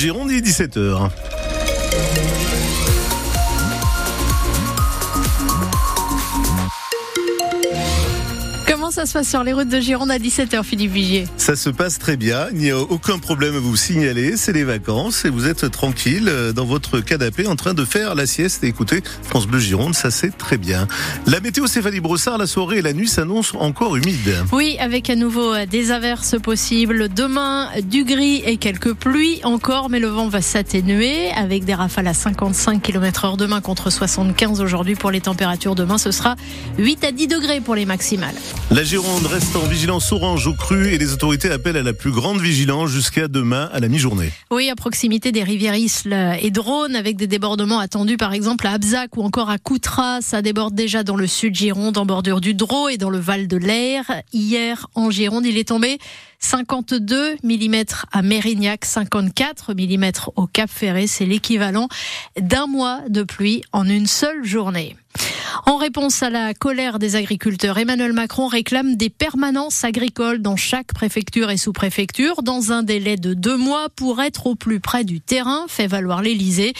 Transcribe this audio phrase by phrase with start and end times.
[0.00, 1.10] Gironde, il est 17h.
[8.90, 11.28] Comment ça se passe sur les routes de Gironde à 17h, Philippe Vigier?
[11.36, 14.64] Ça se passe très bien, il n'y a aucun problème à vous signaler, c'est les
[14.64, 18.66] vacances et vous êtes tranquille dans votre canapé en train de faire la sieste et
[18.66, 20.88] écoutez France Bleu Gironde, ça c'est très bien.
[21.28, 24.34] La météo Céphalie Brossard, la soirée et la nuit s'annoncent encore humides.
[24.50, 27.08] Oui, avec à nouveau euh, des averses possibles.
[27.14, 32.08] Demain, du gris et quelques pluies encore, mais le vent va s'atténuer avec des rafales
[32.08, 35.76] à 55 km heure demain contre 75 aujourd'hui pour les températures.
[35.76, 36.34] Demain, ce sera
[36.78, 38.34] 8 à 10 degrés pour les maximales.
[38.72, 42.10] La Gironde reste en vigilance orange au cru et les autorités appellent à la plus
[42.10, 44.32] grande vigilance jusqu'à demain à la mi-journée.
[44.50, 48.72] Oui, à proximité des rivières Isle et Drône, avec des débordements attendus par exemple à
[48.72, 50.22] Abzac ou encore à Coutras.
[50.22, 53.48] Ça déborde déjà dans le sud Gironde, en bordure du Drô et dans le Val
[53.48, 54.04] de l'Air.
[54.32, 55.98] Hier, en Gironde, il est tombé
[56.38, 61.06] 52 mm à Mérignac, 54 mm au Cap Ferré.
[61.06, 61.88] C'est l'équivalent
[62.40, 64.96] d'un mois de pluie en une seule journée.
[65.70, 70.92] En réponse à la colère des agriculteurs, Emmanuel Macron réclame des permanences agricoles dans chaque
[70.92, 75.20] préfecture et sous-préfecture dans un délai de deux mois pour être au plus près du
[75.20, 76.72] terrain, fait valoir l'Elysée.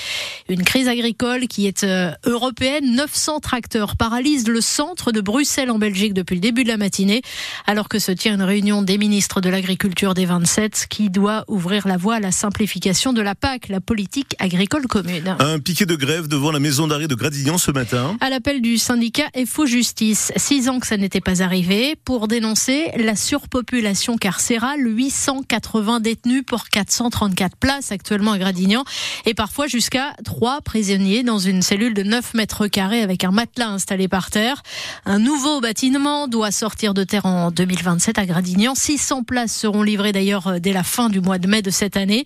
[0.49, 2.97] Une crise agricole qui est euh, européenne.
[2.97, 7.23] 900 tracteurs paralysent le centre de Bruxelles en Belgique depuis le début de la matinée,
[7.69, 11.87] alors que se tient une réunion des ministres de l'agriculture des 27 qui doit ouvrir
[11.87, 15.37] la voie à la simplification de la PAC, la politique agricole commune.
[15.39, 18.17] Un piquet de grève devant la maison d'arrêt de Gradignan ce matin.
[18.21, 22.91] À l'appel du syndicat FO Justice, six ans que ça n'était pas arrivé, pour dénoncer
[22.97, 28.85] la surpopulation carcérale, 880 détenus pour 434 places actuellement à Gradignan,
[29.27, 33.69] et parfois jusqu'à trois prisonniers dans une cellule de 9 mètres carrés avec un matelas
[33.69, 34.63] installé par terre.
[35.05, 38.75] Un nouveau bâtiment doit sortir de terre en 2027 à Gradignan.
[38.75, 42.25] 600 places seront livrées d'ailleurs dès la fin du mois de mai de cette année,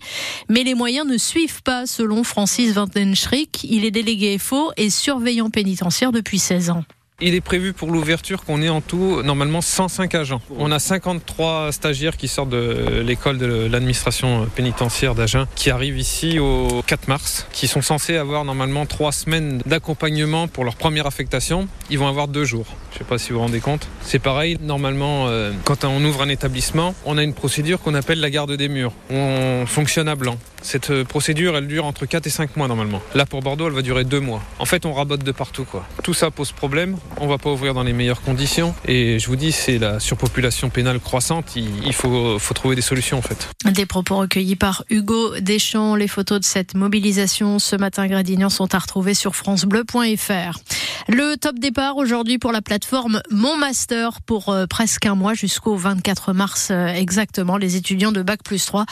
[0.49, 3.65] mais les moyens ne suivent pas selon Francis Vandenschrick.
[3.69, 6.83] Il est délégué FO et surveillant pénitentiaire depuis 16 ans.
[7.21, 10.41] Il est prévu pour l'ouverture qu'on ait en tout normalement 105 agents.
[10.59, 16.37] On a 53 stagiaires qui sortent de l'école de l'administration pénitentiaire d'Agen qui arrivent ici
[16.37, 21.67] au 4 mars, qui sont censés avoir normalement trois semaines d'accompagnement pour leur première affectation.
[21.89, 22.67] Ils vont avoir deux jours.
[22.91, 23.87] Je ne sais pas si vous vous rendez compte.
[24.01, 28.19] C'est pareil, normalement, euh, quand on ouvre un établissement, on a une procédure qu'on appelle
[28.19, 28.93] la garde des murs.
[29.09, 30.37] On fonctionne à blanc.
[30.65, 32.99] Cette euh, procédure, elle dure entre 4 et 5 mois normalement.
[33.13, 34.41] Là, pour Bordeaux, elle va durer 2 mois.
[34.57, 35.63] En fait, on rabote de partout.
[35.63, 35.85] quoi.
[36.03, 36.97] Tout ça pose problème.
[37.17, 38.73] On va pas ouvrir dans les meilleures conditions.
[38.87, 41.55] Et je vous dis, c'est la surpopulation pénale croissante.
[41.55, 43.47] Il faut, faut trouver des solutions en fait.
[43.65, 45.95] Des propos recueillis par Hugo Deschamps.
[45.95, 50.59] Les photos de cette mobilisation ce matin Gradignan sont à retrouver sur francebleu.fr.
[51.07, 55.75] Le top départ aujourd'hui pour la plateforme Mon Master pour euh, presque un mois jusqu'au
[55.75, 57.57] 24 mars euh, exactement.
[57.57, 58.85] Les étudiants de Bac plus 3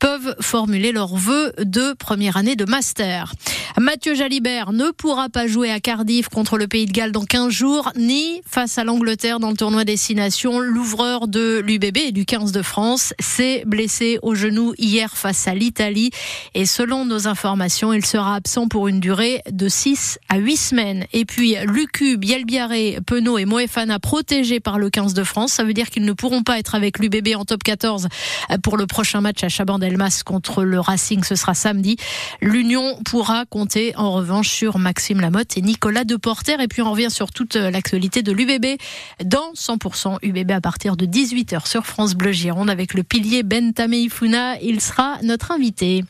[0.00, 3.34] peuvent formuler leurs vœux de première année de master.
[3.78, 7.52] Mathieu Jalibert ne pourra pas jouer à Cardiff contre le Pays de Galles dans 15
[7.52, 10.58] jours, ni face à l'Angleterre dans le tournoi Destination.
[10.58, 15.54] L'ouvreur de l'UBB et du 15 de France s'est blessé au genou hier face à
[15.54, 16.10] l'Italie
[16.54, 21.06] et selon nos informations, il sera absent pour une durée de 6 à 8 semaines.
[21.12, 25.52] Et puis Lucu, Bielbiaré, Penaud et Moefana protégés par le 15 de France.
[25.52, 28.08] Ça veut dire qu'ils ne pourront pas être avec l'UBB en top 14
[28.62, 30.80] pour le prochain match à Chabandelmas contre le
[31.24, 31.96] Ce sera samedi.
[32.40, 36.60] L'Union pourra compter en revanche sur Maxime Lamotte et Nicolas Deporter.
[36.60, 38.78] Et puis on revient sur toute l'actualité de l'UBB
[39.24, 43.72] dans 100% UBB à partir de 18h sur France Bleu Gironde avec le pilier Ben
[43.72, 44.60] Tameifuna.
[44.60, 46.04] Il sera notre invité.